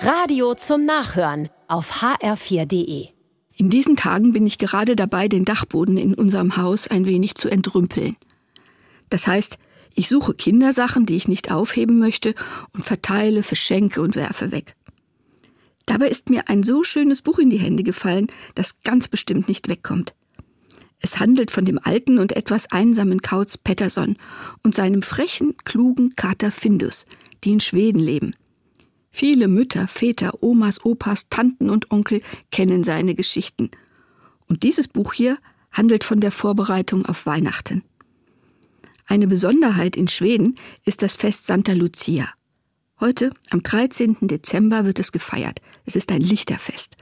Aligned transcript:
Radio 0.00 0.54
zum 0.54 0.84
Nachhören 0.84 1.48
auf 1.66 2.02
hr4.de. 2.02 3.08
In 3.56 3.68
diesen 3.68 3.96
Tagen 3.96 4.32
bin 4.32 4.46
ich 4.46 4.58
gerade 4.58 4.94
dabei, 4.94 5.26
den 5.26 5.44
Dachboden 5.44 5.96
in 5.96 6.14
unserem 6.14 6.56
Haus 6.56 6.86
ein 6.86 7.04
wenig 7.04 7.34
zu 7.34 7.48
entrümpeln. 7.48 8.16
Das 9.10 9.26
heißt, 9.26 9.58
ich 9.96 10.08
suche 10.08 10.34
Kindersachen, 10.34 11.04
die 11.04 11.16
ich 11.16 11.26
nicht 11.26 11.50
aufheben 11.50 11.98
möchte, 11.98 12.36
und 12.72 12.86
verteile, 12.86 13.42
verschenke 13.42 14.00
und 14.00 14.14
werfe 14.14 14.52
weg. 14.52 14.76
Dabei 15.86 16.08
ist 16.08 16.30
mir 16.30 16.48
ein 16.48 16.62
so 16.62 16.84
schönes 16.84 17.20
Buch 17.20 17.40
in 17.40 17.50
die 17.50 17.58
Hände 17.58 17.82
gefallen, 17.82 18.28
das 18.54 18.82
ganz 18.82 19.08
bestimmt 19.08 19.48
nicht 19.48 19.68
wegkommt. 19.68 20.14
Es 21.00 21.18
handelt 21.18 21.50
von 21.50 21.64
dem 21.64 21.80
alten 21.82 22.20
und 22.20 22.36
etwas 22.36 22.70
einsamen 22.70 23.20
Kauz 23.20 23.58
Pettersson 23.58 24.16
und 24.62 24.76
seinem 24.76 25.02
frechen, 25.02 25.56
klugen 25.64 26.14
Kater 26.14 26.52
Findus, 26.52 27.04
die 27.42 27.50
in 27.50 27.60
Schweden 27.60 27.98
leben. 27.98 28.36
Viele 29.10 29.48
Mütter, 29.48 29.88
Väter, 29.88 30.42
Omas, 30.42 30.84
Opas, 30.84 31.28
Tanten 31.28 31.70
und 31.70 31.90
Onkel 31.90 32.22
kennen 32.50 32.84
seine 32.84 33.14
Geschichten. 33.14 33.70
Und 34.46 34.62
dieses 34.62 34.88
Buch 34.88 35.12
hier 35.12 35.38
handelt 35.72 36.04
von 36.04 36.20
der 36.20 36.32
Vorbereitung 36.32 37.06
auf 37.06 37.26
Weihnachten. 37.26 37.82
Eine 39.06 39.26
Besonderheit 39.26 39.96
in 39.96 40.08
Schweden 40.08 40.56
ist 40.84 41.02
das 41.02 41.16
Fest 41.16 41.46
Santa 41.46 41.72
Lucia. 41.72 42.28
Heute, 43.00 43.30
am 43.50 43.62
13. 43.62 44.16
Dezember, 44.22 44.84
wird 44.84 44.98
es 44.98 45.12
gefeiert. 45.12 45.60
Es 45.84 45.96
ist 45.96 46.10
ein 46.10 46.20
Lichterfest. 46.20 46.96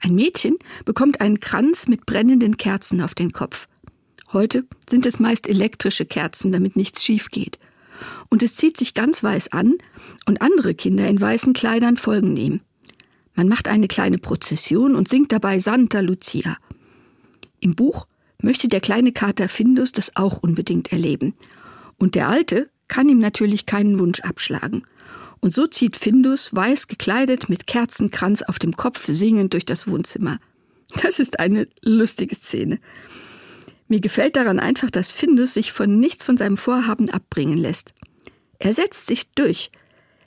Ein 0.00 0.14
Mädchen 0.14 0.56
bekommt 0.84 1.20
einen 1.20 1.40
Kranz 1.40 1.86
mit 1.86 2.06
brennenden 2.06 2.56
Kerzen 2.56 3.00
auf 3.00 3.14
den 3.14 3.32
Kopf. 3.32 3.68
Heute 4.32 4.64
sind 4.88 5.06
es 5.06 5.20
meist 5.20 5.46
elektrische 5.46 6.06
Kerzen, 6.06 6.52
damit 6.52 6.76
nichts 6.76 7.04
schief 7.04 7.30
geht 7.30 7.58
und 8.28 8.42
es 8.42 8.56
zieht 8.56 8.76
sich 8.76 8.94
ganz 8.94 9.22
weiß 9.22 9.52
an 9.52 9.74
und 10.26 10.42
andere 10.42 10.74
Kinder 10.74 11.08
in 11.08 11.20
weißen 11.20 11.52
Kleidern 11.52 11.96
folgen 11.96 12.36
ihm. 12.36 12.60
Man 13.34 13.48
macht 13.48 13.68
eine 13.68 13.88
kleine 13.88 14.18
Prozession 14.18 14.96
und 14.96 15.08
singt 15.08 15.32
dabei 15.32 15.60
Santa 15.60 16.00
Lucia. 16.00 16.56
Im 17.60 17.74
Buch 17.74 18.06
möchte 18.42 18.68
der 18.68 18.80
kleine 18.80 19.12
Kater 19.12 19.48
Findus 19.48 19.92
das 19.92 20.16
auch 20.16 20.42
unbedingt 20.42 20.92
erleben. 20.92 21.34
Und 21.98 22.14
der 22.14 22.28
Alte 22.28 22.70
kann 22.88 23.08
ihm 23.08 23.18
natürlich 23.18 23.66
keinen 23.66 23.98
Wunsch 23.98 24.20
abschlagen. 24.20 24.82
Und 25.40 25.54
so 25.54 25.66
zieht 25.66 25.96
Findus 25.96 26.54
weiß 26.54 26.88
gekleidet 26.88 27.48
mit 27.48 27.66
Kerzenkranz 27.66 28.42
auf 28.42 28.58
dem 28.58 28.76
Kopf 28.76 29.06
singend 29.06 29.52
durch 29.52 29.64
das 29.64 29.86
Wohnzimmer. 29.86 30.40
Das 31.02 31.18
ist 31.18 31.38
eine 31.38 31.68
lustige 31.82 32.34
Szene. 32.34 32.78
Mir 33.88 34.00
gefällt 34.00 34.36
daran 34.36 34.60
einfach, 34.60 34.90
dass 34.90 35.10
Findus 35.10 35.54
sich 35.54 35.72
von 35.72 35.98
nichts 35.98 36.24
von 36.24 36.36
seinem 36.36 36.58
Vorhaben 36.58 37.08
abbringen 37.08 37.58
lässt. 37.58 37.94
Er 38.58 38.74
setzt 38.74 39.06
sich 39.06 39.30
durch. 39.32 39.70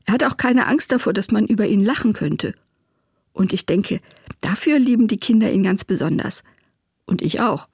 Er 0.05 0.15
hat 0.15 0.23
auch 0.23 0.37
keine 0.37 0.65
Angst 0.67 0.91
davor, 0.91 1.13
dass 1.13 1.31
man 1.31 1.45
über 1.45 1.67
ihn 1.67 1.83
lachen 1.83 2.13
könnte. 2.13 2.53
Und 3.33 3.53
ich 3.53 3.65
denke, 3.65 4.01
dafür 4.41 4.79
lieben 4.79 5.07
die 5.07 5.17
Kinder 5.17 5.51
ihn 5.51 5.63
ganz 5.63 5.85
besonders. 5.85 6.43
Und 7.05 7.21
ich 7.21 7.39
auch. 7.39 7.69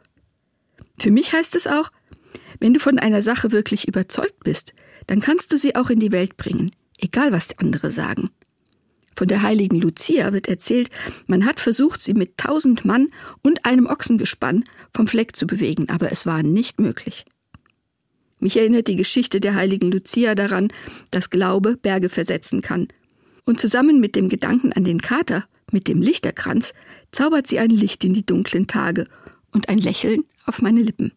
Für 0.99 1.11
mich 1.11 1.31
heißt 1.31 1.55
es 1.55 1.67
auch, 1.67 1.91
wenn 2.59 2.73
du 2.73 2.79
von 2.79 2.99
einer 2.99 3.21
Sache 3.21 3.51
wirklich 3.51 3.87
überzeugt 3.87 4.43
bist, 4.43 4.73
dann 5.07 5.21
kannst 5.21 5.53
du 5.53 5.57
sie 5.57 5.75
auch 5.75 5.89
in 5.89 5.99
die 5.99 6.11
Welt 6.11 6.37
bringen, 6.37 6.71
egal 6.97 7.31
was 7.31 7.57
andere 7.59 7.91
sagen. 7.91 8.29
Von 9.17 9.27
der 9.27 9.41
heiligen 9.41 9.81
Lucia 9.81 10.31
wird 10.31 10.47
erzählt, 10.47 10.91
man 11.25 11.47
hat 11.47 11.59
versucht, 11.59 12.01
sie 12.01 12.13
mit 12.13 12.37
tausend 12.37 12.85
Mann 12.85 13.07
und 13.41 13.65
einem 13.65 13.87
Ochsengespann 13.87 14.63
vom 14.93 15.07
Fleck 15.07 15.35
zu 15.35 15.47
bewegen, 15.47 15.89
aber 15.89 16.11
es 16.11 16.27
war 16.27 16.43
nicht 16.43 16.79
möglich. 16.79 17.25
Mich 18.39 18.57
erinnert 18.57 18.87
die 18.87 18.95
Geschichte 18.95 19.39
der 19.39 19.55
heiligen 19.55 19.91
Lucia 19.91 20.35
daran, 20.35 20.67
dass 21.09 21.31
Glaube 21.31 21.77
Berge 21.77 22.09
versetzen 22.09 22.61
kann. 22.61 22.89
Und 23.43 23.59
zusammen 23.59 23.99
mit 23.99 24.15
dem 24.15 24.29
Gedanken 24.29 24.71
an 24.71 24.83
den 24.83 25.01
Kater, 25.01 25.45
mit 25.71 25.87
dem 25.87 25.99
Lichterkranz, 25.99 26.75
zaubert 27.11 27.47
sie 27.47 27.57
ein 27.57 27.71
Licht 27.71 28.03
in 28.03 28.13
die 28.13 28.25
dunklen 28.25 28.67
Tage 28.67 29.05
und 29.51 29.67
ein 29.67 29.79
Lächeln 29.79 30.25
auf 30.45 30.61
meine 30.61 30.83
Lippen. 30.83 31.11